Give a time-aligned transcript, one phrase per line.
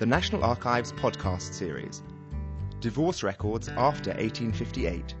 [0.00, 2.02] the National Archives podcast series
[2.80, 5.14] Divorce Records After 1858,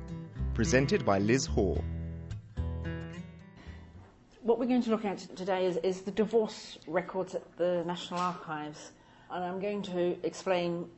[0.54, 1.84] presented by Liz Hoare.
[4.40, 8.20] What we're going to look at today is, is the divorce records at the National
[8.20, 8.92] Archives,
[9.30, 10.88] and I'm going to explain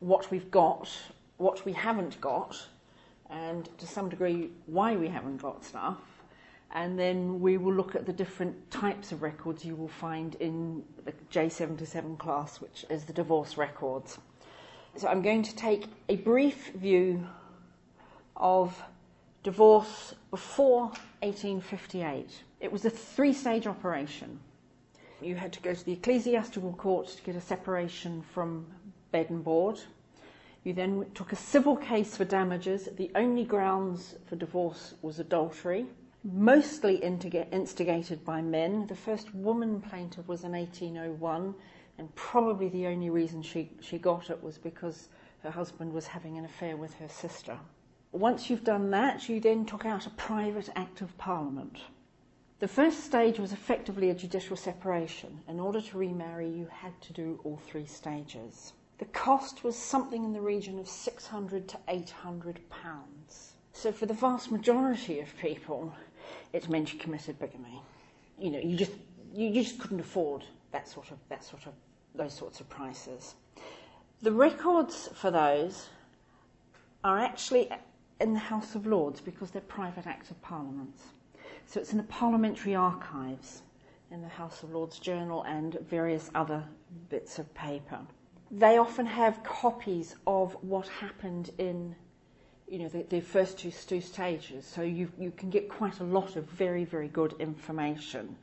[0.00, 0.88] what we've got,
[1.36, 2.56] what we haven't got,
[3.28, 5.98] and to some degree why we haven't got stuff.
[6.72, 10.82] And then we will look at the different types of records you will find in
[11.04, 14.18] the J77 class, which is the divorce records.
[14.96, 17.26] So I'm going to take a brief view
[18.36, 18.82] of
[19.42, 20.82] divorce before
[21.20, 22.30] 1858.
[22.60, 24.40] It was a three stage operation.
[25.20, 28.66] You had to go to the ecclesiastical court to get a separation from
[29.10, 29.80] bed and board.
[30.64, 32.88] You then took a civil case for damages.
[32.96, 35.86] The only grounds for divorce was adultery,
[36.32, 38.86] mostly instigated by men.
[38.86, 41.54] The first woman plaintiff was in 1801,
[41.98, 45.08] and probably the only reason she, she got it was because
[45.42, 47.58] her husband was having an affair with her sister.
[48.12, 51.78] Once you've done that, you then took out a private act of parliament.
[52.58, 55.40] The first stage was effectively a judicial separation.
[55.48, 58.72] In order to remarry, you had to do all three stages.
[58.98, 63.52] The cost was something in the region of 600 to 800 pounds.
[63.72, 65.92] So for the vast majority of people,
[66.52, 67.80] it meant you committed bigamy.
[68.38, 68.92] You know, you just
[69.34, 71.72] you just couldn't afford that sort of that sort of
[72.14, 73.34] those sorts of prices.
[74.22, 75.88] The records for those
[77.04, 77.70] are actually
[78.20, 80.96] in the House of Lords because they're private acts of Parliament.
[81.66, 83.62] So it's in the parliamentary archives
[84.10, 86.64] in the House of Lords Journal and various other
[87.10, 88.00] bits of paper
[88.50, 91.94] they often have copies of what happened in
[92.70, 96.04] you know the, the first two, two stages so you, you can get quite a
[96.04, 98.36] lot of very very good information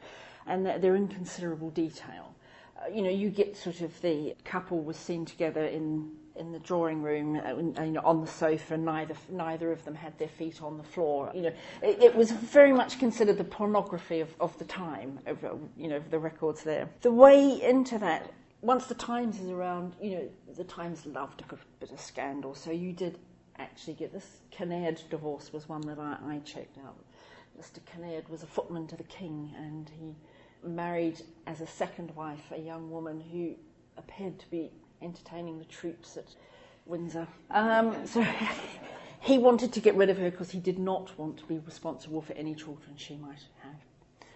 [0.47, 2.33] and they're, they're in considerable detail
[2.77, 6.59] uh, you know you get sort of the couple was seen together in in the
[6.59, 10.61] drawing room, uh, you know, on the sofa, neither neither of them had their feet
[10.61, 11.31] on the floor.
[11.33, 15.41] You know, it, it was very much considered the pornography of, of the time, of,
[15.77, 16.89] you know, the records there.
[17.01, 21.55] The way into that once the Times is around, you know, the Times loved a
[21.79, 23.19] bit of scandal, so you did
[23.59, 24.37] actually get this.
[24.51, 26.97] Kinnaird divorce was one that I, I checked out.
[27.59, 27.79] Mr.
[27.85, 30.15] Kinnaird was a footman to the king, and he
[30.63, 33.55] married as a second wife a young woman who
[33.97, 34.71] appeared to be
[35.01, 36.35] entertaining the troops at
[36.85, 37.27] Windsor.
[37.51, 38.25] Um, so
[39.19, 42.21] he wanted to get rid of her because he did not want to be responsible
[42.21, 43.75] for any children she might have.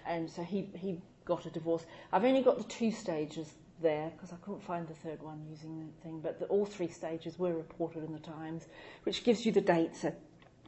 [0.05, 1.85] And so he, he got a divorce.
[2.11, 5.79] I've only got the two stages there because I couldn't find the third one using
[5.79, 8.67] the thing, but the, all three stages were reported in the Times,
[9.03, 10.05] which gives you the dates.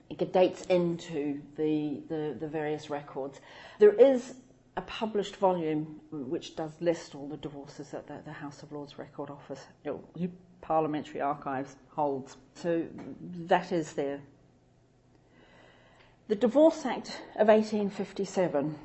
[0.10, 3.40] It dates into the, the, the various records.
[3.80, 4.36] There is
[4.78, 8.98] a published volume which does list all the divorces that the, the House of Lords
[8.98, 12.38] Record Office, oh, you know, Parliamentary Archives holds.
[12.56, 12.86] So
[13.48, 14.22] that is there.
[16.28, 18.76] The Divorce Act of 1857,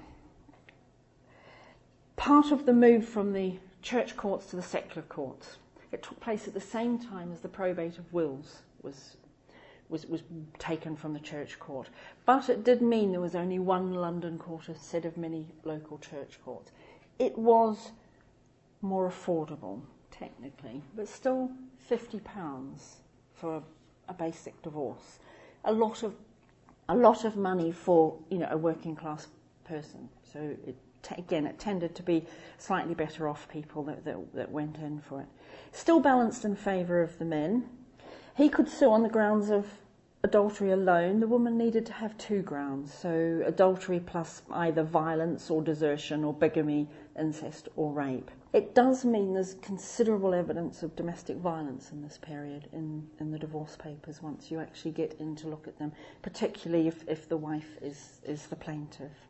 [2.17, 5.59] part of the move from the church courts to the secular courts.
[5.93, 9.17] It took place at the same time as the probate of wills was,
[9.89, 10.23] was, was
[10.59, 11.89] taken from the church court.
[12.25, 16.41] But it did mean there was only one London court instead of many local church
[16.45, 16.73] courts.
[17.21, 17.93] It was
[18.83, 19.81] more affordable,
[20.11, 21.53] technically, but still
[21.89, 22.21] £50
[23.35, 23.63] for a,
[24.09, 25.21] a basic divorce.
[25.65, 26.15] A lot of
[26.89, 29.27] a lot of money for you know a working class
[29.65, 30.09] person.
[30.23, 30.77] So it
[31.17, 32.27] again, it tended to be
[32.59, 35.27] slightly better off people that, that, that went in for it.
[35.73, 37.69] Still balanced in favour of the men.
[38.37, 39.67] He could sue on the grounds of
[40.27, 41.21] adultery alone.
[41.21, 46.35] The woman needed to have two grounds, so adultery plus either violence or desertion or
[46.35, 48.31] bigamy, incest or rape.
[48.53, 53.39] It does mean there's considerable evidence of domestic violence in this period in, in the
[53.39, 55.93] divorce papers once you actually get in to look at them,
[56.23, 59.26] particularly if, if the wife is, is the plaintiff.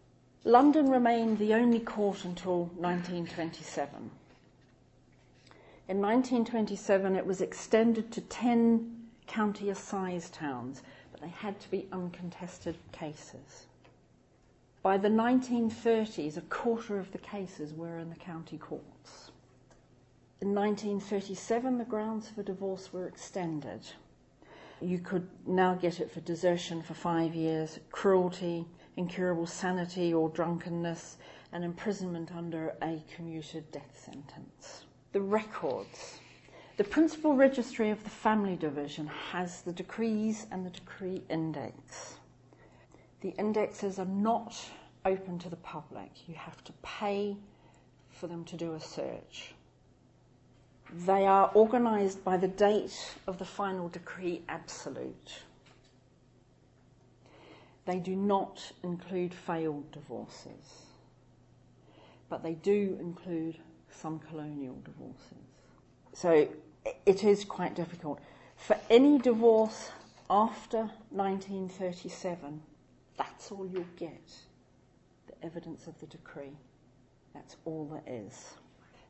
[0.47, 4.13] London remained the only court until 1927.
[5.89, 11.89] In 1927, it was extended to 10 county assize towns, but they had to be
[11.91, 13.67] uncontested cases.
[14.85, 19.33] By the 1930s, a quarter of the cases were in the county courts.
[20.41, 23.81] In 1937, the grounds for divorce were extended.
[24.81, 28.65] You could now get it for desertion for five years, cruelty,
[28.97, 31.19] incurable sanity or drunkenness,
[31.53, 34.85] and imprisonment under a commuted death sentence.
[35.13, 36.19] The records.
[36.77, 42.17] The principal registry of the family division has the decrees and the decree index.
[43.23, 44.55] The indexes are not
[45.07, 46.11] open to the public.
[46.29, 47.37] You have to pay
[48.11, 49.55] for them to do a search.
[50.93, 55.43] They are organised by the date of the final decree absolute.
[57.87, 60.87] They do not include failed divorces,
[62.29, 63.57] but they do include
[63.91, 65.39] some colonial divorces.
[66.13, 66.49] So
[67.07, 68.21] it is quite difficult.
[68.57, 69.91] For any divorce
[70.29, 72.61] after 1937,
[73.17, 74.35] that's all you'll get
[75.29, 76.57] the evidence of the decree.
[77.35, 78.55] That's all there is.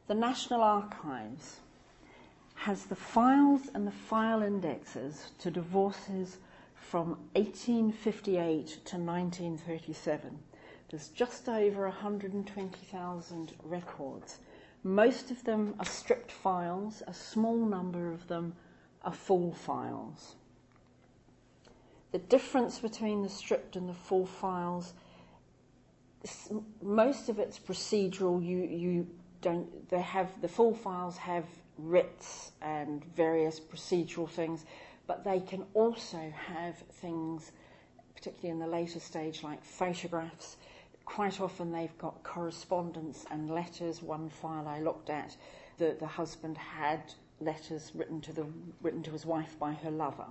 [0.06, 1.60] The National Archives
[2.54, 6.38] has the files and the file indexes to divorces
[6.90, 10.38] from 1858 to 1937.
[10.88, 14.38] There's just over 120,000 records.
[14.84, 18.54] Most of them are stripped files, a small number of them
[19.02, 20.36] are full files.
[22.12, 24.94] The difference between the stripped and the full files,
[26.80, 28.44] most of it's procedural.
[28.44, 29.08] You, you
[29.40, 31.44] don't, they have, the full files have
[31.78, 34.64] writs and various procedural things,
[35.06, 37.52] but they can also have things,
[38.14, 40.56] particularly in the later stage, like photographs.
[41.04, 44.02] Quite often they've got correspondence and letters.
[44.02, 45.36] One file I looked at,
[45.78, 47.00] the, the husband had
[47.40, 48.46] letters written to, the,
[48.82, 50.26] written to his wife by her lover.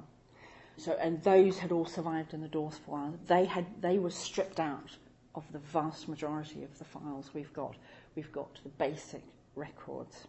[0.78, 3.14] So, and those had all survived in the Dawes file.
[3.28, 4.98] They, had, they were stripped out
[5.36, 7.76] of the vast majority of the files we've got.
[8.16, 9.24] We've got the basic
[9.56, 10.28] records.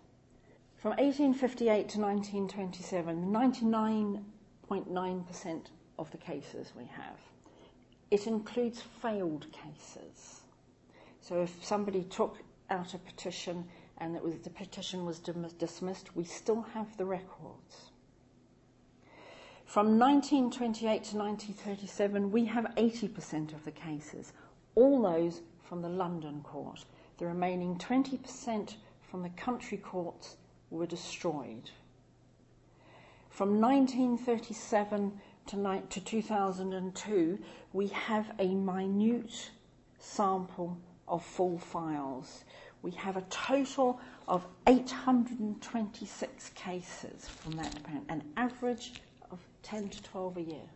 [0.77, 3.33] From 1858 to 1927,
[4.71, 5.67] 99.9%
[5.99, 7.19] of the cases we have.
[8.11, 10.41] It includes failed cases.
[11.21, 12.39] So if somebody took
[12.71, 13.65] out a petition
[13.99, 17.91] and was, the petition was dismissed, we still have the records.
[19.65, 24.33] From 1928 to 1937, we have 80% of the cases,
[24.77, 26.85] all those from the London court.
[27.19, 28.77] The remaining 20%
[29.11, 30.37] from the country courts
[30.71, 31.71] were destroyed.
[33.37, 35.13] From 1937
[35.49, 37.39] to, to 2002,
[37.75, 39.51] we have a minute
[39.99, 42.45] sample of full files.
[42.81, 50.03] We have a total of 826 cases from that department, an average of 10 to
[50.03, 50.69] 12 a year.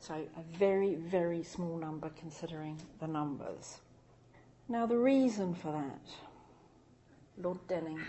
[0.00, 3.80] So a very, very small number considering the numbers.
[4.70, 6.00] Now, the reason for that,
[7.36, 8.00] Lord Denning.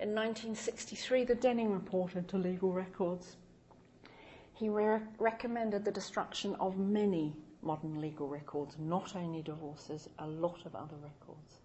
[0.00, 3.36] In 1963, the Denning report into legal records.
[4.54, 10.64] He re- recommended the destruction of many modern legal records, not only divorces, a lot
[10.64, 11.58] of other records.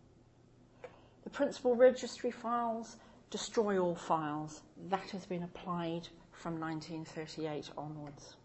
[1.24, 2.98] The principal registry files
[3.30, 4.64] destroy all files.
[4.90, 8.36] That has been applied from 1938 onwards.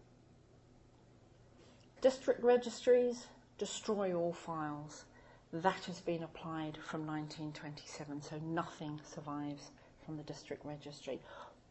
[1.99, 3.27] District registries
[3.57, 5.03] destroy all files.
[5.51, 9.71] That has been applied from 1927, so nothing survives
[10.05, 11.19] from the district registry.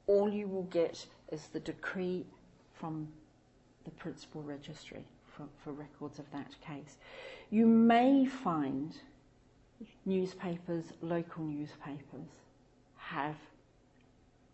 [0.06, 2.25] All you will get is the decree
[2.75, 3.09] from
[3.85, 6.97] the principal registry for, for records of that case.
[7.50, 8.94] You may find
[10.05, 12.29] newspapers, local newspapers,
[12.97, 13.37] have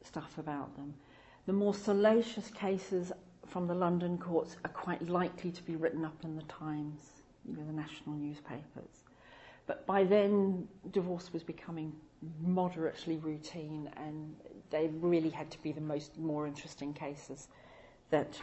[0.03, 0.95] stuff about them.
[1.47, 3.13] The more salacious cases
[3.47, 7.01] from the London courts are quite likely to be written up in the Times,
[7.45, 9.05] you know, the national newspapers.
[9.67, 11.93] But by then, divorce was becoming
[12.41, 14.35] moderately routine, and
[14.71, 17.49] they really had to be the most more interesting cases
[18.11, 18.41] that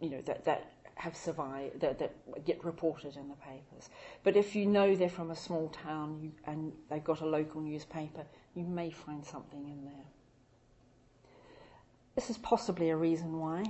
[0.00, 3.88] you know that that have survived that, that get reported in the papers.
[4.22, 7.60] But if you know they're from a small town you, and they've got a local
[7.60, 10.04] newspaper, you may find something in there.
[12.14, 13.64] This is possibly a reason why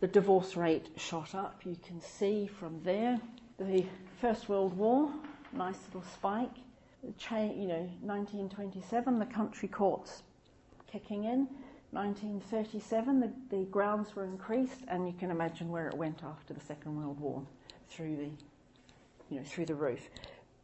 [0.00, 1.62] the divorce rate shot up.
[1.64, 3.20] You can see from there
[3.58, 3.84] the
[4.20, 5.10] First World War,
[5.52, 6.50] nice little spike.
[7.02, 10.22] You know, 1927, the country courts
[10.90, 11.48] kicking in.
[11.90, 16.60] 1937, the, the grounds were increased, and you can imagine where it went after the
[16.60, 17.42] Second World War,
[17.88, 18.30] through the,
[19.30, 20.10] you know, through the roof.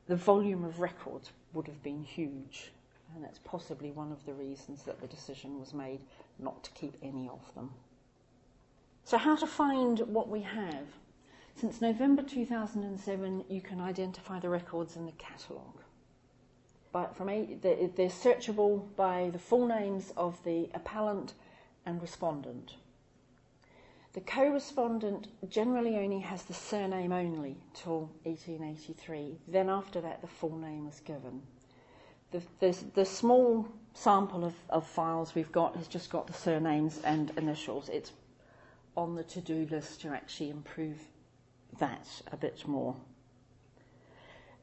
[0.06, 2.72] The volume of records would have been huge,
[3.14, 6.00] and that's possibly one of the reasons that the decision was made
[6.38, 7.70] not to keep any of them.
[9.04, 10.86] So, how to find what we have?
[11.54, 15.83] Since November 2007, you can identify the records in the catalogue.
[16.94, 21.34] But from a, they're, searchable by the full names of the appellant
[21.84, 22.76] and respondent.
[24.12, 29.40] The co-respondent generally only has the surname only till 1883.
[29.48, 31.42] Then after that, the full name is given.
[32.30, 37.00] The, the, the small sample of, of files we've got has just got the surnames
[37.02, 37.88] and initials.
[37.88, 38.12] It's
[38.96, 40.98] on the to-do list to actually improve
[41.80, 42.94] that a bit more.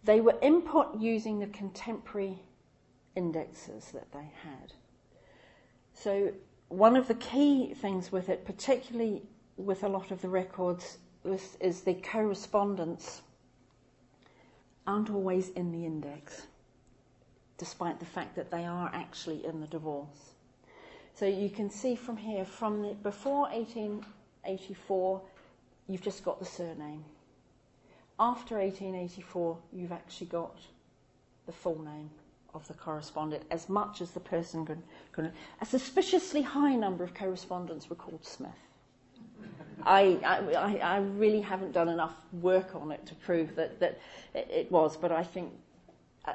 [0.04, 2.40] They were input using the contemporary
[3.16, 4.74] indexes that they had.
[5.94, 6.34] So,
[6.70, 9.24] one of the key things with it, particularly
[9.58, 13.22] with a lot of the records, is, is the correspondence
[14.88, 16.48] aren't always in the index,
[17.58, 20.32] despite the fact that they are actually in the divorce.
[21.14, 25.22] So you can see from here, from the, before 1884,
[25.88, 27.04] you've just got the surname.
[28.22, 30.56] After 1884, you've actually got
[31.48, 32.12] the full name
[32.54, 34.64] of the correspondent, as much as the person
[35.12, 35.32] could.
[35.60, 38.52] a suspiciously high number of correspondents were called Smith.
[39.84, 44.00] I, I, I, really haven't done enough work on it to prove that, that
[44.36, 45.52] it was, but I think,
[46.26, 46.34] uh,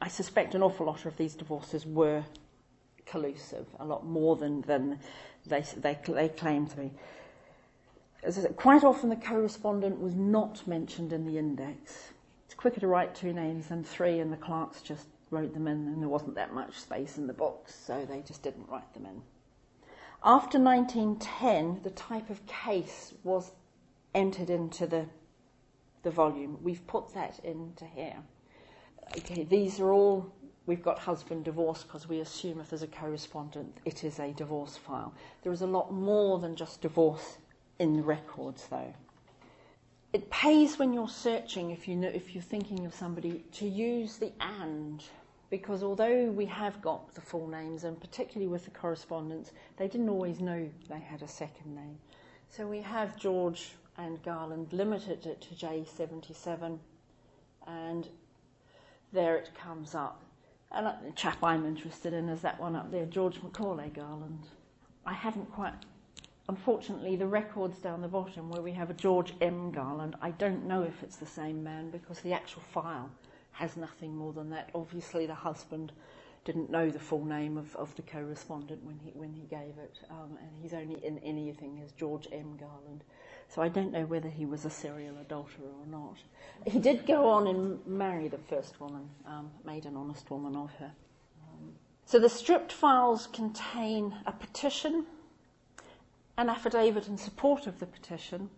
[0.00, 2.24] I suspect an awful lot of these divorces were
[3.04, 4.98] collusive, a lot more than, than
[5.44, 6.90] they, they, they claim to be.
[8.28, 12.10] Said, quite often the correspondent was not mentioned in the index.
[12.44, 15.86] It's quicker to write two names than three, and the clerks just wrote them in,
[15.86, 19.06] and there wasn't that much space in the box, so they just didn't write them
[19.06, 19.22] in.
[20.24, 23.52] After 1910, the type of case was
[24.14, 25.06] entered into the,
[26.02, 26.58] the volume.
[26.60, 28.16] We've put that into here.
[29.16, 30.32] Okay, these are all,
[30.66, 34.76] we've got husband divorce because we assume if there's a correspondent, it is a divorce
[34.76, 35.14] file.
[35.42, 37.38] There is a lot more than just divorce
[37.78, 38.94] in the records, though.
[40.12, 44.16] It pays when you're searching, if, you know, if you're thinking of somebody, to use
[44.16, 45.02] the and
[45.50, 50.08] because although we have got the full names, and particularly with the correspondence, they didn't
[50.08, 51.98] always know they had a second name.
[52.50, 56.78] So we have George and Garland limited it to J77,
[57.66, 58.08] and
[59.12, 60.22] there it comes up.
[60.70, 64.46] And the chap I'm interested in is that one up there, George Macaulay Garland.
[65.06, 65.72] I haven't quite,
[66.48, 69.70] unfortunately, the records down the bottom where we have a George M.
[69.70, 73.10] Garland, I don't know if it's the same man because the actual file
[73.52, 74.70] has nothing more than that.
[74.74, 75.92] Obviously, the husband
[76.44, 79.98] didn't know the full name of, of the correspondent when he when he gave it,
[80.10, 82.56] um, and he's only in anything as George M.
[82.58, 83.04] Garland.
[83.48, 86.16] So I don't know whether he was a serial adulterer or not.
[86.66, 90.70] He did go on and marry the first woman, um, made an honest woman of
[90.74, 90.92] her.
[91.42, 91.72] Um,
[92.06, 95.06] so the stripped files contain a petition,
[96.38, 98.48] an affidavit in support of the petition,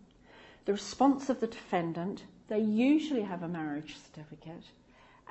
[0.66, 2.24] the response of the defendant.
[2.48, 4.64] They usually have a marriage certificate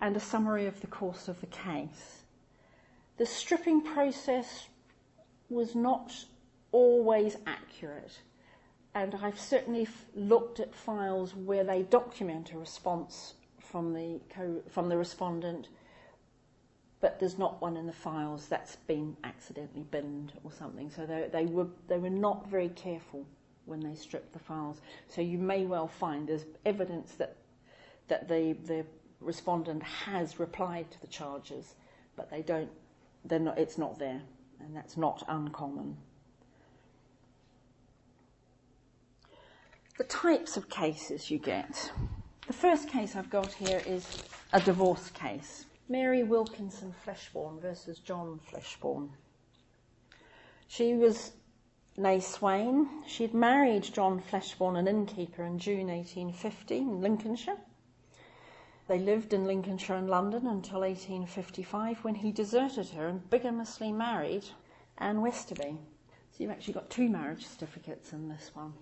[0.01, 2.23] and a summary of the course of the case.
[3.17, 4.67] The stripping process
[5.49, 6.25] was not
[6.71, 8.19] always accurate,
[8.95, 14.89] and I've certainly looked at files where they document a response from the, co- from
[14.89, 15.67] the respondent,
[17.01, 20.91] but there's not one in the files that's been accidentally binned or something.
[20.91, 23.25] So they, they, were, they were not very careful
[23.65, 24.81] when they stripped the files.
[25.07, 27.37] So you may well find there's evidence that,
[28.09, 28.85] that the, the
[29.21, 31.75] respondent has replied to the charges,
[32.17, 32.69] but they don't,
[33.23, 34.21] they're not, it's not there,
[34.59, 35.95] and that's not uncommon.
[39.97, 41.91] The types of cases you get.
[42.47, 45.65] The first case I've got here is a divorce case.
[45.89, 49.09] Mary Wilkinson Fleshborn versus John Fleshborn.
[50.67, 51.33] She was
[51.97, 52.87] née Swain.
[53.07, 57.57] She'd married John Fleshborn, an innkeeper, in June 1850 in Lincolnshire.
[58.87, 64.45] They lived in Lincolnshire and London until 1855 when he deserted her and bigamously married
[64.99, 65.75] Anne Westerby.
[66.31, 68.73] So you've actually got two marriage certificates in this one.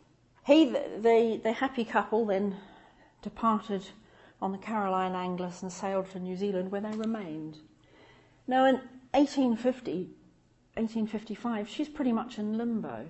[0.45, 2.57] He, the, the happy couple, then
[3.21, 3.87] departed
[4.41, 7.57] on the Caroline Angelus and sailed for New Zealand where they remained.
[8.47, 8.75] Now in
[9.11, 10.09] 1850,
[10.75, 13.07] 1855, she's pretty much in limbo.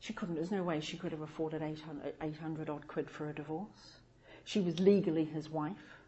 [0.00, 3.32] She couldn't, there's no way she could have afforded 800, 800 odd quid for a
[3.32, 4.00] divorce.
[4.44, 5.98] She was legally his wife.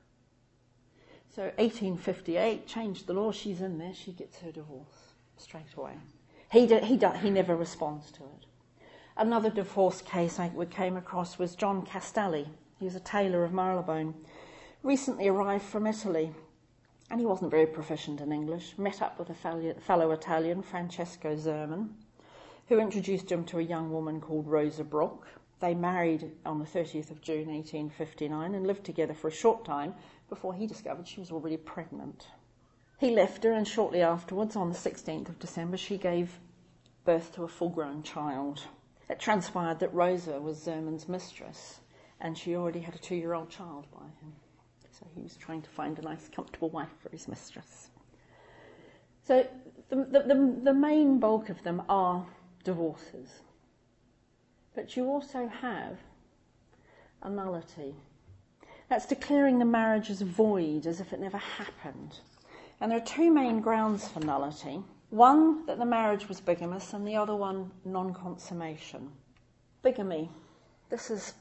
[1.34, 3.32] So 1858 changed the law.
[3.32, 3.94] She's in there.
[3.94, 5.94] She gets her divorce straight away.
[6.50, 8.46] He, did, he, did, he never responds to it.
[9.16, 12.48] Another divorce case I came across was John Castelli.
[12.78, 14.14] He was a tailor of Marylebone.
[14.82, 16.34] Recently arrived from Italy,
[17.10, 18.76] and he wasn't very proficient in English.
[18.76, 21.94] Met up with a fellow Italian, Francesco Zerman,
[22.68, 25.26] who introduced him to a young woman called Rosa Brooke.
[25.60, 29.94] They married on the 30th of June 1859 and lived together for a short time
[30.28, 32.28] before he discovered she was already pregnant.
[32.98, 36.40] He left her, and shortly afterwards, on the 16th of December, she gave
[37.06, 38.64] birth to a full grown child.
[39.08, 41.80] It transpired that Rosa was Zerman's mistress,
[42.20, 44.32] and she already had a two year old child by him.
[44.90, 47.90] So he was trying to find a nice, comfortable wife for his mistress.
[49.24, 49.46] So
[49.88, 52.26] the, the, the, the main bulk of them are
[52.64, 53.28] divorces.
[54.74, 55.98] But you also have
[57.22, 57.94] a nullity.
[58.88, 62.20] That's declaring the marriage as void, as if it never happened.
[62.80, 67.06] And there are two main grounds for nullity one, that the marriage was bigamous, and
[67.06, 69.12] the other one, non consummation.
[69.82, 70.28] Bigamy.
[70.90, 71.34] This is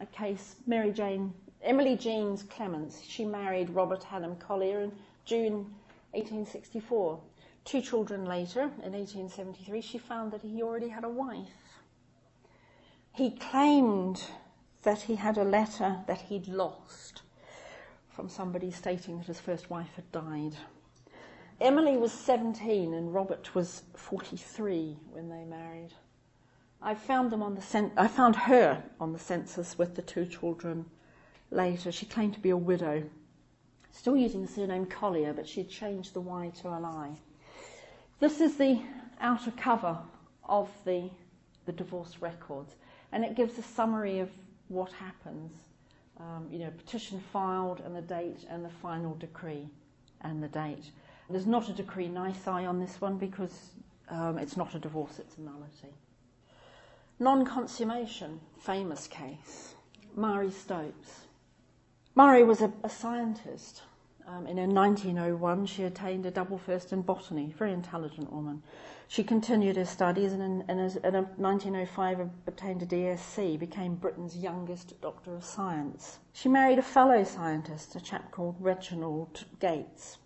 [0.00, 3.02] a case, Mary Jane, Emily James Clements.
[3.06, 4.92] She married Robert Hannam Collier in
[5.24, 5.74] June
[6.12, 7.20] 1864.
[7.64, 11.48] Two children later, in 1873, she found that he already had a wife.
[13.12, 14.22] He claimed
[14.82, 17.22] that he had a letter that he'd lost
[18.08, 20.56] from somebody stating that his first wife had died.
[21.60, 25.92] Emily was 17 and Robert was 43 when they married.
[26.82, 30.86] I found them on the I found her on the census with the two children
[31.50, 31.92] later.
[31.92, 33.02] She claimed to be a widow,
[33.92, 37.10] still using the surname Collier, but she'd changed the Y to an I.
[38.18, 38.80] This is the
[39.20, 39.98] outer cover
[40.48, 41.10] of the,
[41.66, 42.74] the divorce records,
[43.12, 44.30] and it gives a summary of
[44.68, 45.52] what happens.
[46.18, 49.68] Um, you know, petition filed and the date and the final decree
[50.22, 50.90] and the date.
[51.28, 53.70] There's not a decree nisi on this one because
[54.08, 55.94] um, it's not a divorce, it's a nullity.
[57.22, 59.74] Non consummation, famous case.
[60.16, 61.26] Marie Stopes.
[62.14, 63.82] Marie was a, a scientist.
[64.26, 68.62] Um, in 1901, she attained a double first in botany, very intelligent woman.
[69.06, 74.98] She continued her studies and in, in, in 1905 obtained a DSc, became Britain's youngest
[75.02, 76.20] Doctor of Science.
[76.32, 80.16] She married a fellow scientist, a chap called Reginald Gates.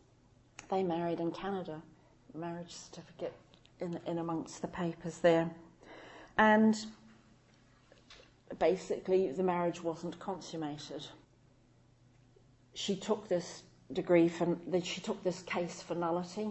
[0.71, 1.83] They married in Canada,
[2.35, 3.35] marriage certificate
[3.81, 5.51] in, in amongst the papers there.
[6.37, 6.77] And
[8.59, 11.07] basically, the marriage wasn't consummated.
[12.75, 13.63] She took this
[13.93, 16.51] degree for, she took this case for nullity.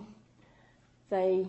[1.09, 1.47] They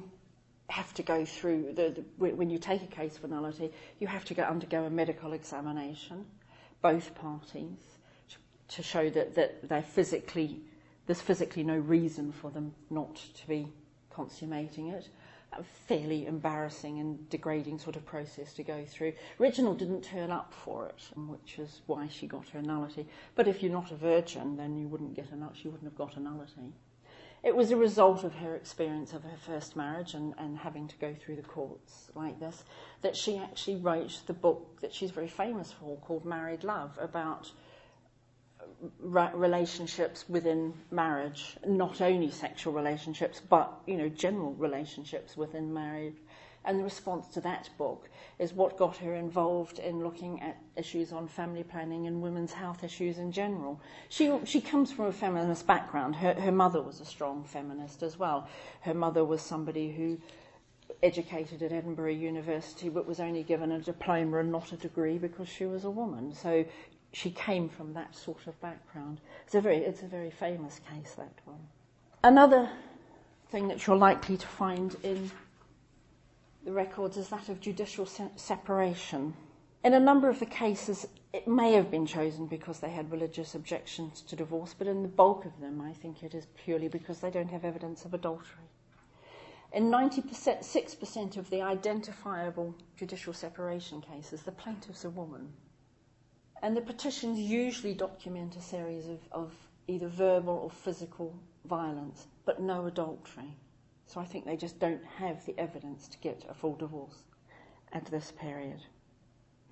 [0.70, 4.24] have to go through the, the, when you take a case for nullity, you have
[4.24, 6.24] to go undergo a medical examination,
[6.82, 7.78] both parties,
[8.28, 8.36] to,
[8.76, 10.60] to show that, that they're physically
[11.06, 13.68] there's physically no reason for them not to be
[14.10, 15.08] consummating it.
[15.62, 19.12] Fairly embarrassing and degrading sort of process to go through.
[19.38, 23.06] Reginald didn't turn up for it, which is why she got her nullity.
[23.34, 25.60] But if you're not a virgin, then you wouldn't get a nullity.
[25.62, 26.72] She wouldn't have got a nullity.
[27.44, 30.96] It was a result of her experience of her first marriage and, and having to
[30.96, 32.64] go through the courts like this
[33.02, 37.50] that she actually wrote the book that she's very famous for called Married Love about
[39.01, 46.16] relationships within marriage, not only sexual relationships, but you know general relationships within marriage.
[46.66, 51.12] And the response to that book is what got her involved in looking at issues
[51.12, 53.81] on family planning and women's health issues in general.
[54.09, 56.16] She she comes from a feminist background.
[56.16, 58.49] Her her mother was a strong feminist as well.
[58.81, 60.18] Her mother was somebody who
[61.03, 65.49] educated at Edinburgh University but was only given a diploma and not a degree because
[65.49, 66.35] she was a woman.
[66.35, 66.64] So
[67.14, 69.20] she came from that sort of background.
[69.46, 71.61] It's a very, it's a very famous case, that one.
[72.24, 72.68] Another
[73.50, 75.31] thing that you're likely to find in
[76.64, 79.35] the records is that of judicial se- separation.
[79.85, 83.55] In a number of the cases, it may have been chosen because they had religious
[83.55, 87.20] objections to divorce, but in the bulk of them, I think it is purely because
[87.20, 88.64] they don't have evidence of adultery.
[89.72, 95.53] In 96% 6% of the identifiable judicial separation cases, the plaintiff's a woman.
[96.64, 99.53] And the petitions usually document a series of, of
[99.87, 103.59] either verbal or physical violence, but no adultery.
[104.07, 107.24] So I think they just don't have the evidence to get a full divorce
[107.92, 108.81] at this period.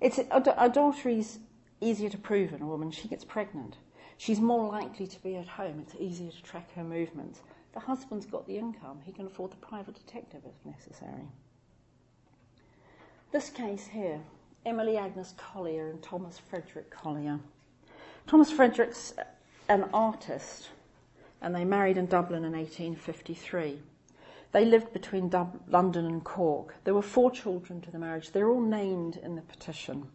[0.01, 1.39] It's, ad- adultery's
[1.81, 2.91] easier to prove in a woman.
[2.91, 3.77] She gets pregnant.
[4.17, 5.79] She's more likely to be at home.
[5.79, 7.41] It's easier to track her movements.
[7.73, 8.99] The husband's got the income.
[9.03, 11.27] He can afford the private detective if necessary.
[13.31, 14.21] This case here
[14.65, 17.39] Emily Agnes Collier and Thomas Frederick Collier.
[18.27, 19.13] Thomas Frederick's
[19.67, 20.69] an artist,
[21.41, 23.79] and they married in Dublin in 1853.
[24.53, 26.75] They lived between Dub- London and Cork.
[26.85, 28.31] There were four children to the marriage.
[28.31, 30.07] They're all named in the petition.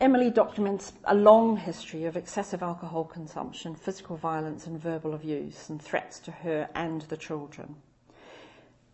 [0.00, 5.82] Emily documents a long history of excessive alcohol consumption, physical violence, and verbal abuse, and
[5.82, 7.76] threats to her and the children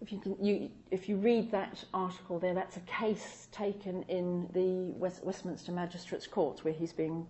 [0.03, 4.49] if you, can, you, if you read that article there, that's a case taken in
[4.53, 7.25] the West, Westminster Magistrates Court where he's being,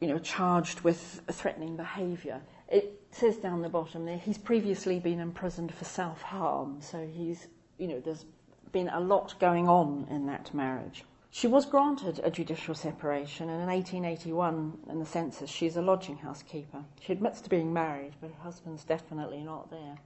[0.00, 2.42] you know, charged with threatening behaviour.
[2.68, 7.46] It says down the bottom there he's previously been imprisoned for self-harm, so he's,
[7.78, 8.26] you know, there's
[8.72, 11.04] been a lot going on in that marriage.
[11.30, 16.18] She was granted a judicial separation, and in 1881, in the census, she's a lodging
[16.18, 16.84] house keeper.
[17.00, 19.96] She admits to being married, but her husband's definitely not there.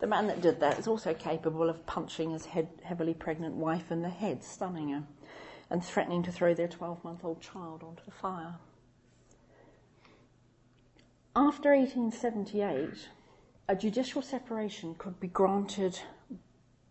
[0.00, 3.90] The man that did that is also capable of punching his head, heavily pregnant wife
[3.90, 5.04] in the head, stunning her,
[5.70, 8.56] and threatening to throw their 12 month old child onto the fire.
[11.34, 13.08] After 1878,
[13.68, 16.00] a judicial separation could be granted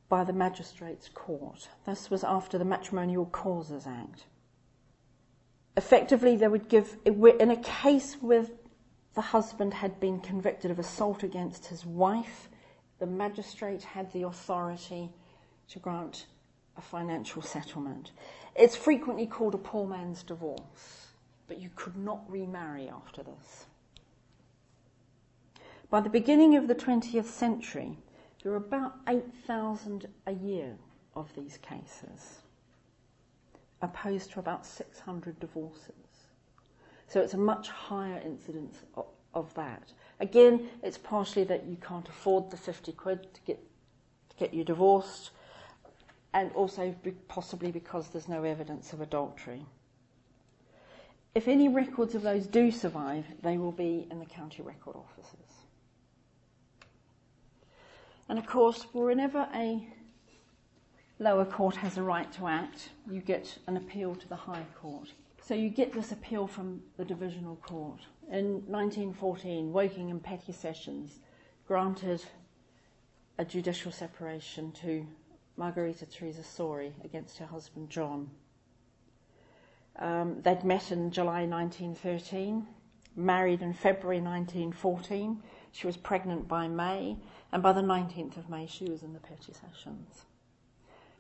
[0.09, 1.69] by the magistrates' court.
[1.85, 4.25] This was after the Matrimonial Causes Act.
[5.75, 8.47] Effectively, they would give, in a case where
[9.15, 12.49] the husband had been convicted of assault against his wife,
[12.99, 15.10] the magistrate had the authority
[15.69, 16.25] to grant
[16.77, 18.12] a financial settlement.
[18.55, 21.07] It's frequently called a poor man's divorce,
[21.47, 23.65] but you could not remarry after this.
[25.89, 27.97] By the beginning of the 20th century,
[28.43, 30.75] there were about 8,000 a year
[31.15, 32.41] of these cases,
[33.81, 35.93] opposed to about 600 divorces.
[37.07, 39.93] So it's a much higher incidence of, of that.
[40.19, 43.60] Again, it's partially that you can't afford the 50 quid to get,
[44.30, 45.32] to get you divorced,
[46.34, 46.95] and also
[47.27, 49.65] possibly because there's no evidence of adultery.
[51.36, 55.38] If any records of those do survive, they will be in the county record offices.
[58.30, 59.88] And of course, whenever a
[61.19, 65.13] lower court has a right to act, you get an appeal to the High Court.
[65.41, 67.99] So you get this appeal from the Divisional Court.
[68.29, 71.19] In 1914, Woking and Petty Sessions
[71.65, 72.23] granted
[73.37, 75.07] a judicial separation to
[75.55, 78.29] Margarita Teresa Sori against her husband John.
[79.97, 82.67] Um, they'd met in July 1913,
[83.15, 85.41] married in February 1914.
[85.71, 87.17] She was pregnant by May,
[87.53, 90.25] and by the 19th of May, she was in the Petty Sessions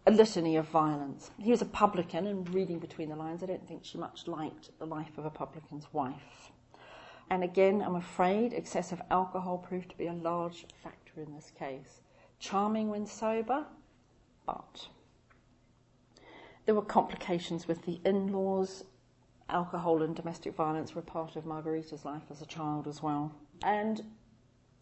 [0.05, 1.31] a litany of violence.
[1.37, 4.69] He was a publican, and reading between the lines, I don't think she much liked
[4.79, 6.51] the life of a publican's wife.
[7.29, 12.01] And again, I'm afraid excessive alcohol proved to be a large factor in this case.
[12.39, 13.65] Charming when sober,
[14.45, 14.87] but
[16.65, 18.83] there were complications with the in laws.
[19.49, 23.33] Alcohol and domestic violence were part of Margarita's life as a child as well.
[23.63, 24.03] And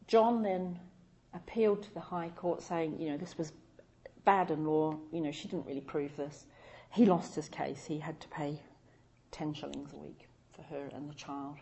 [0.07, 0.79] John then
[1.33, 3.53] appealed to the High Court saying, you know, this was
[4.23, 6.45] bad in law, you know, she didn't really prove this.
[6.89, 7.85] He lost his case.
[7.85, 8.61] He had to pay
[9.31, 11.57] 10 shillings a week for her and the child.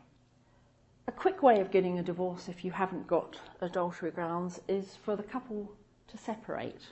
[1.05, 5.17] A quick way of getting a divorce if you haven't got adultery grounds is for
[5.17, 5.69] the couple
[6.07, 6.87] to separate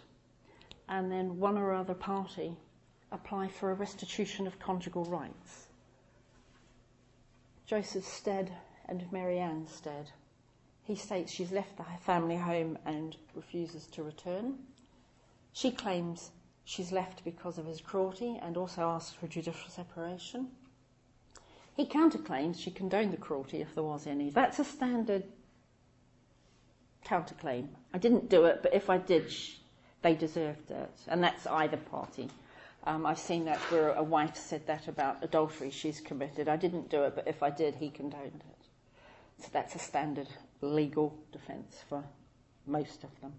[0.90, 2.58] and then one or other party
[3.14, 5.68] apply for a restitution of conjugal rights.
[7.66, 8.52] Joseph Stead
[8.86, 10.12] and Mary Ann Stead.
[10.84, 14.58] He states she's left the family home and refuses to return.
[15.54, 16.32] She claims
[16.66, 20.50] she's left because of his cruelty and also asks for judicial separation.
[21.76, 24.30] He counterclaims she condoned the cruelty if there was any.
[24.30, 25.24] That's a standard
[27.06, 27.70] counterclaim.
[27.94, 29.34] I didn't do it, but if I did,
[30.02, 30.92] they deserved it.
[31.08, 32.30] And that's either party.
[32.84, 36.48] Um, I've seen that where a wife said that about adultery she's committed.
[36.50, 39.44] I didn't do it, but if I did, he condoned it.
[39.44, 40.28] So that's a standard
[40.62, 42.04] legal defence for
[42.68, 43.34] most of them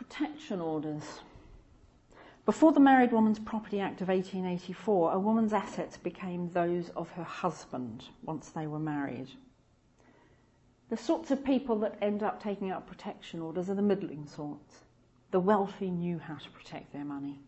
[0.00, 1.20] protection orders.
[2.46, 7.22] Before the Married Woman's Property Act of 1884, a woman's assets became those of her
[7.22, 9.28] husband once they were married.
[10.88, 14.80] The sorts of people that end up taking up protection orders are the middling sorts.
[15.30, 17.38] The wealthy knew how to protect their money.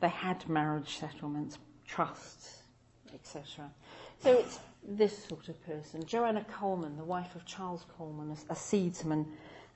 [0.00, 2.62] They had marriage settlements, trusts,
[3.14, 3.70] etc.
[4.18, 6.04] So it's this sort of person.
[6.04, 9.26] Joanna Coleman, the wife of Charles Coleman, a seedsman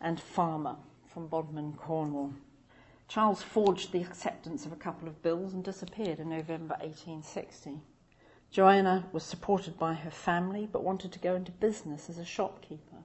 [0.00, 2.32] and farmer from Bodmin, Cornwall.
[3.08, 7.80] Charles forged the acceptance of a couple of bills and disappeared in November 1860.
[8.50, 13.04] Joanna was supported by her family but wanted to go into business as a shopkeeper.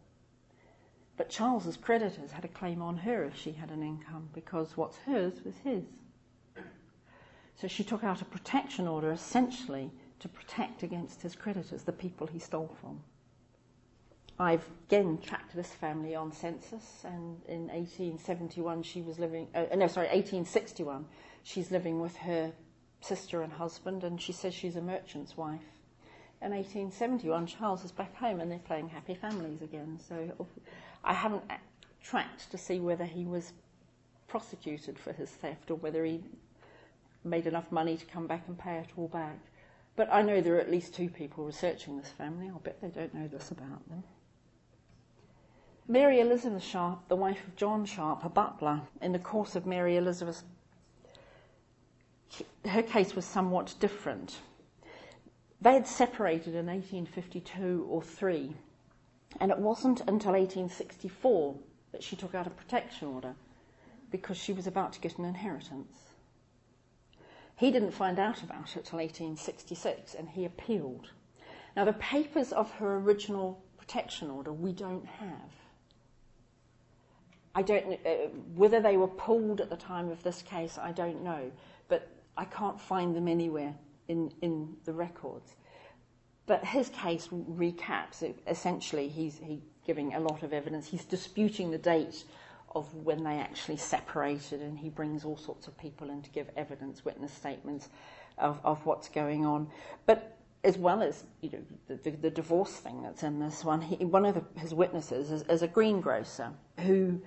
[1.17, 4.97] But Charles's creditors had a claim on her if she had an income because what's
[4.97, 5.83] hers was his.
[7.55, 12.25] So she took out a protection order essentially to protect against his creditors, the people
[12.25, 13.03] he stole from.
[14.41, 19.85] I've again tracked this family on census, and in 1871 she was living, uh, no,
[19.85, 21.05] sorry, 1861,
[21.43, 22.51] she's living with her
[23.01, 25.61] sister and husband, and she says she's a merchant's wife.
[26.41, 29.99] In 1871, Charles is back home and they're playing Happy Families again.
[30.07, 30.47] So
[31.03, 31.43] I haven't
[32.01, 33.53] tracked to see whether he was
[34.27, 36.23] prosecuted for his theft or whether he
[37.23, 39.37] made enough money to come back and pay it all back.
[39.95, 42.49] But I know there are at least two people researching this family.
[42.49, 44.03] I'll bet they don't know this about them.
[45.87, 49.97] Mary Elizabeth Sharp, the wife of John Sharp, a butler, in the course of Mary
[49.97, 50.43] Elizabeth's,
[52.65, 54.37] her case was somewhat different.
[55.59, 58.55] They had separated in 1852 or 3,
[59.39, 61.55] and it wasn't until 1864
[61.91, 63.35] that she took out a protection order
[64.11, 65.97] because she was about to get an inheritance.
[67.57, 71.09] He didn't find out about it till 1866 and he appealed.
[71.75, 75.60] Now, the papers of her original protection order we don't have.
[77.53, 78.09] I don't uh,
[78.55, 80.77] whether they were pulled at the time of this case.
[80.77, 81.51] I don't know,
[81.87, 83.75] but I can't find them anywhere
[84.07, 85.55] in in the records.
[86.45, 88.23] But his case recaps.
[88.47, 90.87] Essentially, he's he giving a lot of evidence.
[90.87, 92.23] He's disputing the date
[92.73, 96.49] of when they actually separated, and he brings all sorts of people in to give
[96.55, 97.89] evidence, witness statements
[98.37, 99.67] of, of what's going on.
[100.05, 103.81] But as well as you know the, the, the divorce thing that's in this one,
[103.81, 107.21] he, one of the, his witnesses is, is a greengrocer who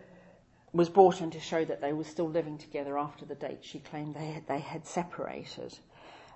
[0.75, 3.79] was brought in to show that they were still living together after the date she
[3.79, 5.79] claimed they had, they had separated.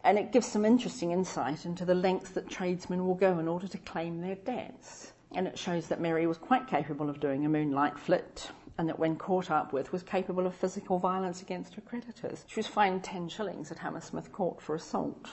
[0.04, 3.66] And it gives some interesting insight into the lengths that tradesmen will go in order
[3.66, 5.12] to claim their debts.
[5.34, 8.98] And it shows that Mary was quite capable of doing a moonlight flit, and that
[8.98, 12.44] when caught up with, was capable of physical violence against her creditors.
[12.46, 15.30] She was fined 10 shillings at Hammersmith Court for assault.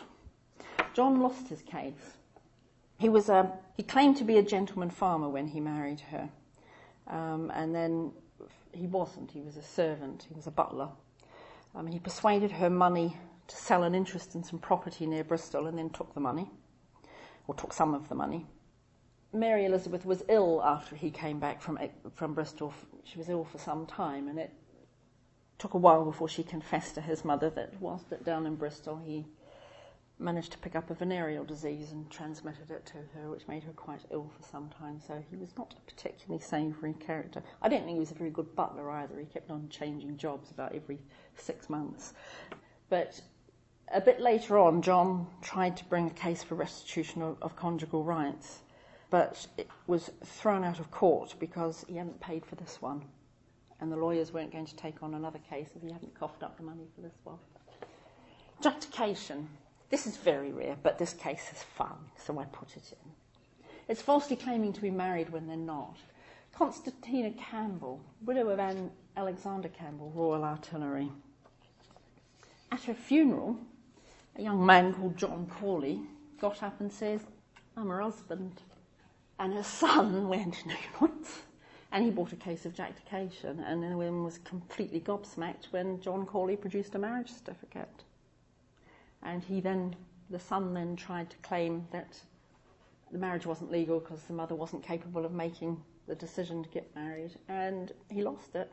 [0.96, 2.18] John lost his case.
[2.98, 6.30] He, was a, he claimed to be a gentleman farmer when he married her,
[7.08, 8.12] um, and then
[8.76, 9.32] he wasn't.
[9.32, 10.90] He was a servant, he was a butler.
[11.74, 15.78] Um, he persuaded her money to sell an interest in some property near Bristol and
[15.78, 16.50] then took the money,
[17.48, 18.46] or took some of the money.
[19.34, 21.78] Mary Elizabeth was ill after he came back from,
[22.14, 22.74] from Bristol.
[23.04, 24.52] She was ill for some time, and it
[25.58, 29.26] took a while before she confessed to his mother that whilst down in Bristol, he
[30.18, 33.74] managed to pick up a venereal disease and transmitted it to her, which made her
[33.74, 35.02] quite ill for some time.
[35.06, 37.44] So he was not a particularly savoury character.
[37.62, 39.20] I don't think he was a very good butler either.
[39.20, 41.00] He kept on changing jobs about every
[41.36, 42.14] six months.
[42.90, 43.22] But
[43.94, 48.04] a bit later on, John tried to bring a case for restitution of, of conjugal
[48.04, 48.60] rights
[49.10, 53.02] but it was thrown out of court because he hadn't paid for this one.
[53.80, 56.58] And the lawyers weren't going to take on another case if he hadn't coughed up
[56.58, 57.38] the money for this one.
[58.62, 59.48] Jactitation.
[59.90, 63.12] This is very rare, but this case is fun, so I put it in.
[63.88, 65.98] It's falsely claiming to be married when they're not.
[66.54, 71.12] Constantina Campbell, widow of Anne Alexander Campbell, Royal Artillery.
[72.72, 73.58] At her funeral,
[74.36, 76.02] a young man called John Crawley
[76.40, 77.22] got up and says,
[77.78, 78.62] I'm her husband.
[79.38, 81.28] And her son went, no, you're not.
[81.92, 86.26] And he bought a case of jactitation and the woman was completely gobsmacked when John
[86.26, 88.05] Crawley produced a marriage certificate.
[89.26, 89.96] And he then,
[90.30, 92.20] the son then tried to claim that
[93.12, 96.96] the marriage wasn't legal because the mother wasn't capable of making the decision to get
[96.96, 97.32] married.
[97.50, 98.72] And he lost it.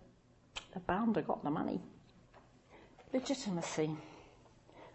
[0.74, 1.80] The bounder got the money.
[3.12, 3.96] Legitimacy.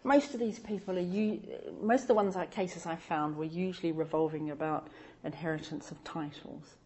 [0.04, 1.40] Most of these people are, you
[1.82, 4.88] most of the ones like cases I found were usually revolving about
[5.24, 6.76] inheritance of titles.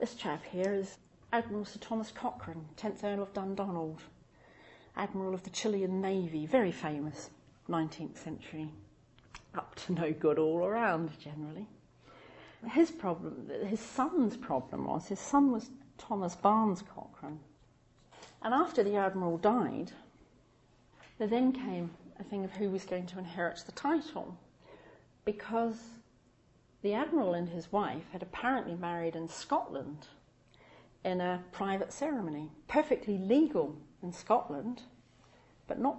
[0.00, 0.96] This chap here is
[1.32, 4.00] Admiral Sir Thomas Cochrane, 10th Earl of Dundonald,
[4.96, 7.30] Admiral of the Chilean Navy, very famous,
[7.68, 8.68] 19th century,
[9.54, 11.66] up to no good all around generally.
[12.70, 17.40] His problem, his son's problem was, his son was Thomas Barnes Cochrane.
[18.42, 19.92] And after the Admiral died,
[21.18, 24.36] there then came a thing of who was going to inherit the title.
[25.24, 25.78] Because
[26.82, 30.06] the Admiral and his wife had apparently married in Scotland
[31.04, 34.82] in a private ceremony, perfectly legal in Scotland,
[35.66, 35.98] but not,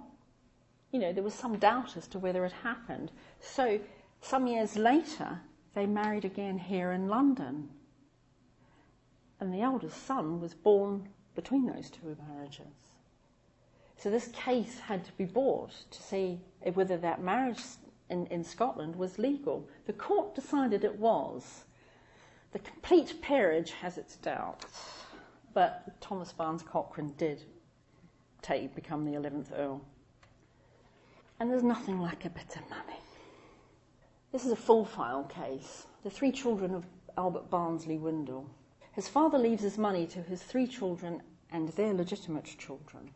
[0.92, 3.12] you know, there was some doubt as to whether it happened.
[3.40, 3.80] So
[4.20, 5.40] some years later,
[5.74, 7.68] they married again here in London.
[9.38, 12.66] And the eldest son was born between those two marriages.
[13.96, 16.40] So this case had to be brought to see
[16.74, 17.60] whether that marriage
[18.08, 19.68] in, in Scotland was legal.
[19.86, 21.64] The court decided it was.
[22.52, 24.90] The complete peerage has its doubts,
[25.54, 27.44] but Thomas Barnes Cochrane did
[28.42, 29.82] take, become the 11th Earl.
[31.40, 33.00] And there's nothing like a bit of money.
[34.30, 35.86] This is a full file case.
[36.04, 36.84] The three children of
[37.16, 38.48] Albert Barnsley Windle.
[38.92, 43.10] His father leaves his money to his three children and their legitimate children.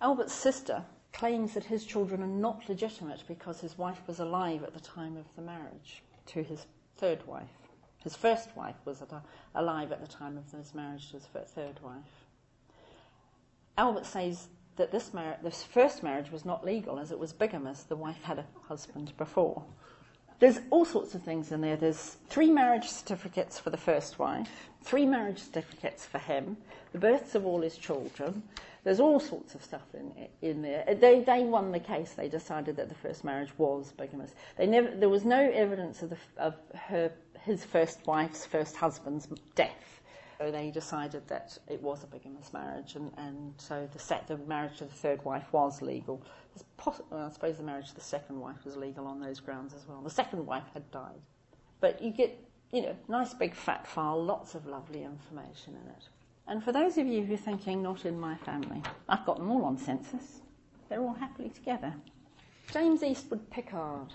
[0.00, 4.72] Albert's sister claims that his children are not legitimate because his wife was alive at
[4.72, 7.50] the time of the marriage to his third wife.
[7.98, 9.02] His first wife was
[9.54, 12.26] alive at the time of his marriage to his third wife.
[13.76, 14.48] Albert says
[14.82, 17.86] that this, mar- this first marriage was not legal as it was bigamous.
[17.86, 19.62] The wife had a husband before.
[20.40, 21.76] There's all sorts of things in there.
[21.76, 24.50] There's three marriage certificates for the first wife,
[24.82, 26.56] three marriage certificates for him,
[26.90, 28.42] the births of all his children,
[28.82, 30.84] there's all sorts of stuff in, in there.
[30.88, 32.14] Uh, they, they won the case.
[32.14, 34.30] They decided that the first marriage was bigamous.
[34.56, 37.12] They never, there was no evidence of, the, of her,
[37.44, 40.01] his first wife's first husband's death.
[40.38, 44.38] So they decided that it was a bigamous marriage, and, and so the, set, the
[44.38, 46.22] marriage to the third wife was legal.
[46.76, 49.74] Poss- well, I suppose the marriage to the second wife was legal on those grounds
[49.74, 50.00] as well.
[50.00, 51.20] The second wife had died.
[51.80, 52.38] But you get,
[52.72, 56.08] you know, nice big fat file, lots of lovely information in it.
[56.48, 59.50] And for those of you who are thinking, not in my family, I've got them
[59.50, 60.40] all on census.
[60.88, 61.94] They're all happily together.
[62.72, 64.12] James Eastwood Pickard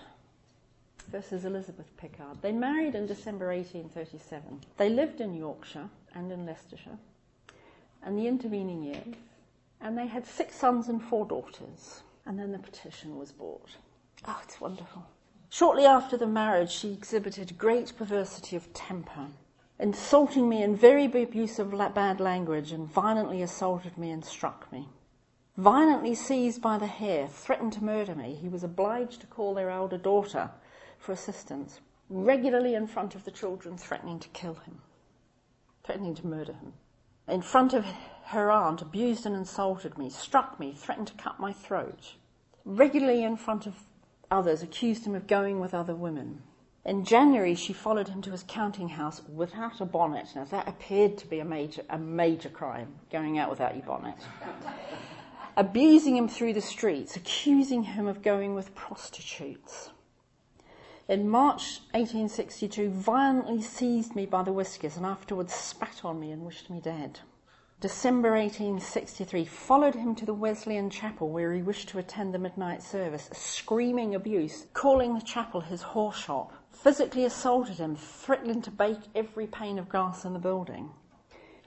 [1.10, 2.40] versus Elizabeth Pickard.
[2.42, 4.60] They married in December 1837.
[4.76, 6.98] They lived in Yorkshire and in Leicestershire
[8.02, 9.16] and the intervening years,
[9.80, 12.02] and they had six sons and four daughters.
[12.26, 13.70] And then the petition was brought.
[14.26, 15.06] Oh, it's wonderful.
[15.48, 19.28] Shortly after the marriage, she exhibited great perversity of temper,
[19.78, 24.88] insulting me in very abusive bad language, and violently assaulted me and struck me.
[25.56, 28.34] Violently seized by the hair, threatened to murder me.
[28.34, 30.50] He was obliged to call their elder daughter
[30.98, 34.82] for assistance, regularly in front of the children, threatening to kill him,
[35.88, 36.74] threatening to murder him.
[37.26, 37.86] In front of
[38.26, 42.12] her aunt, abused and insulted me, struck me, threatened to cut my throat.
[42.66, 43.74] Regularly in front of
[44.30, 46.42] others, accused him of going with other women.
[46.84, 50.28] In January, she followed him to his counting house without a bonnet.
[50.36, 54.16] Now, that appeared to be a major, a major crime, going out without your bonnet.
[55.56, 59.88] Abusing him through the streets, accusing him of going with prostitutes
[61.08, 66.44] in March 1862 violently seized me by the whiskers and afterwards spat on me and
[66.44, 67.18] wished me dead.
[67.80, 72.82] December 1863 followed him to the Wesleyan chapel where he wished to attend the midnight
[72.82, 78.98] service, screaming abuse, calling the chapel his whore shop, physically assaulted him, threatening to break
[79.14, 80.90] every pane of glass in the building.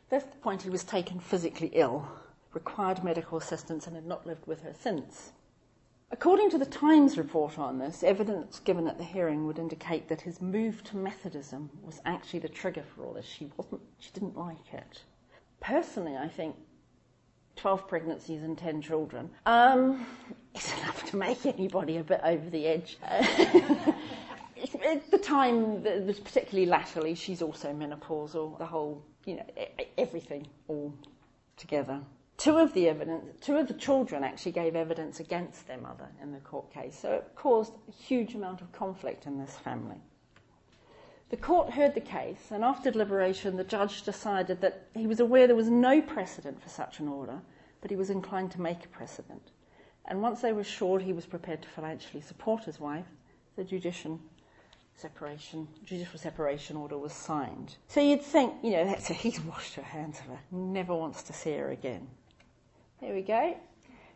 [0.09, 2.07] The point he was taken physically ill,
[2.53, 5.31] required medical assistance, and had not lived with her since.
[6.13, 10.19] According to the Times report on this, evidence given at the hearing would indicate that
[10.19, 13.25] his move to Methodism was actually the trigger for all this.
[13.25, 15.03] She wasn't, she didn't like it.
[15.61, 16.57] Personally, I think
[17.55, 20.05] 12 pregnancies and 10 children um,
[20.55, 22.97] is enough to make anybody a bit over the edge.
[23.07, 23.95] at
[25.11, 29.45] the time, particularly latterly, she's also menopausal, the whole, you know,
[29.97, 30.93] everything all
[31.55, 32.01] together.
[32.41, 36.31] Two of the evidence, two of the children actually gave evidence against their mother in
[36.31, 40.01] the court case, so it caused a huge amount of conflict in this family.
[41.29, 45.45] The court heard the case, and after deliberation, the judge decided that he was aware
[45.45, 47.39] there was no precedent for such an order,
[47.79, 49.51] but he was inclined to make a precedent.
[50.05, 53.05] And once they were assured he was prepared to financially support his wife,
[53.55, 54.19] the judicial
[54.95, 57.75] separation, judicial separation order was signed.
[57.87, 61.21] So you'd think, you know, that's a, he's washed her hands of her, never wants
[61.21, 62.07] to see her again.
[63.01, 63.55] There we go.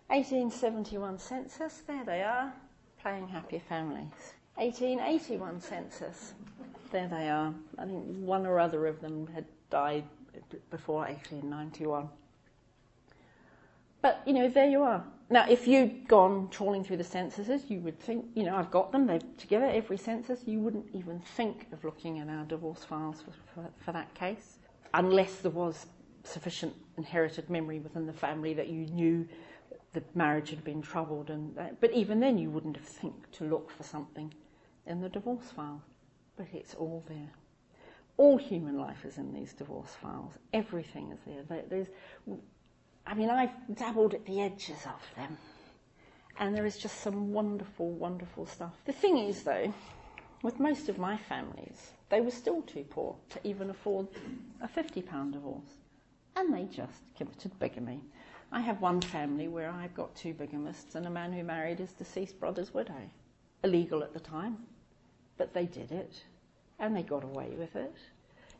[0.07, 2.53] 1871 census, there they are,
[3.01, 4.35] playing happy families.
[4.55, 6.33] 1881 census,
[6.91, 7.51] there they are.
[7.79, 10.03] I think one or other of them had died
[10.69, 12.07] before 1891.
[14.03, 15.03] But, you know, there you are.
[15.31, 18.91] Now, if you'd gone trawling through the censuses, you would think, you know, I've got
[18.91, 20.41] them, they're together, every census.
[20.45, 24.59] You wouldn't even think of looking in our divorce files for, for, for that case,
[24.93, 25.87] unless there was
[26.27, 29.27] sufficient inherited memory within the family that you knew
[29.93, 31.29] the marriage had been troubled.
[31.29, 34.33] And but even then, you wouldn't have think to look for something
[34.85, 35.81] in the divorce file.
[36.37, 37.31] But it's all there.
[38.17, 40.33] All human life is in these divorce files.
[40.53, 41.63] Everything is there.
[41.69, 41.87] There's,
[43.05, 45.37] I mean, I've dabbled at the edges of them,
[46.39, 48.73] and there is just some wonderful, wonderful stuff.
[48.85, 49.73] The thing is, though,
[50.43, 54.07] with most of my families, they were still too poor to even afford
[54.61, 55.84] a £50 divorce
[56.35, 58.01] and they just committed bigamy.
[58.51, 61.93] I have one family where I've got two bigamists and a man who married his
[61.93, 63.09] deceased brother's widow.
[63.63, 64.57] Illegal at the time,
[65.37, 66.23] but they did it
[66.79, 67.95] and they got away with it.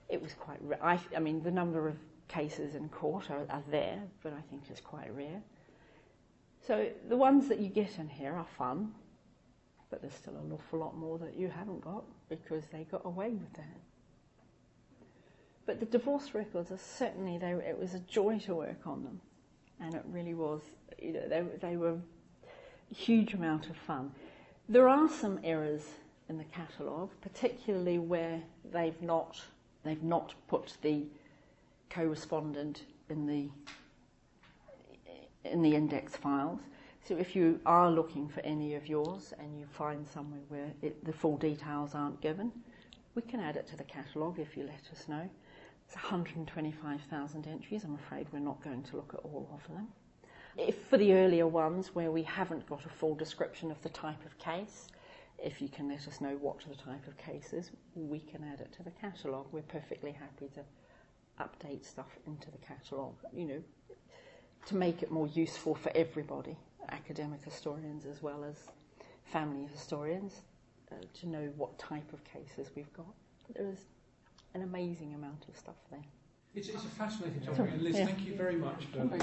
[0.10, 0.84] It was quite rare.
[0.84, 4.64] I, I mean, the number of cases in court are, are there, but I think
[4.70, 5.42] it's quite rare.
[6.66, 8.92] So the ones that you get in here are fun,
[9.90, 13.30] but there's still an awful lot more that you haven't got because they got away
[13.30, 13.80] with that.
[15.66, 19.20] But the divorce records are certainly, they, it was a joy to work on them.
[19.80, 20.62] And it really was,
[21.02, 21.98] you know, they, they were
[22.92, 24.12] a huge amount of fun.
[24.70, 25.84] There are some errors
[26.30, 28.42] in the catalogue, particularly where
[28.72, 29.42] they've not,
[29.84, 31.04] they've not put the
[31.90, 33.50] co-respondent in the,
[35.44, 36.60] in the index files.
[37.08, 41.04] So if you are looking for any of yours and you find somewhere where it,
[41.06, 42.52] the full details aren't given,
[43.14, 45.30] we can add it to the catalogue if you let us know.
[45.86, 47.84] It's 125,000 entries.
[47.84, 49.88] I'm afraid we're not going to look at all of them.
[50.58, 54.26] If for the earlier ones where we haven't got a full description of the type
[54.26, 54.88] of case,
[55.38, 58.62] if you can let us know what the type of case is, we can add
[58.62, 59.48] it to the catalogue.
[59.52, 60.62] We're perfectly happy to
[61.44, 63.62] update stuff into the catalogue, you know,
[64.68, 66.58] to make it more useful for everybody,
[66.90, 68.56] academic historians as well as
[69.26, 70.42] family historians,
[70.92, 73.14] uh, to know what type of cases we've got.
[73.54, 73.86] There is
[74.56, 76.00] an amazing amount of stuff there.
[76.56, 78.06] It's, it's a fascinating topic, and Liz, Yeah.
[78.06, 79.06] thank you very much for.
[79.06, 79.22] Thank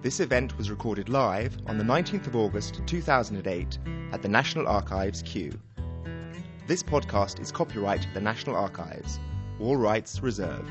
[0.00, 3.78] This event was recorded live on the 19th of August 2008
[4.12, 5.52] at the National Archives, Kew.
[6.68, 9.18] This podcast is copyright the National Archives,
[9.58, 10.70] all rights reserved.